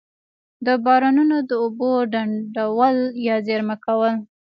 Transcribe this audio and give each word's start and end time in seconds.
د 0.65 0.67
بارانونو 0.85 1.37
د 1.49 1.51
اوبو 1.63 1.91
ډنډول 2.11 2.97
یا 3.27 3.35
زیرمه 3.47 3.75
کول. 3.85 4.13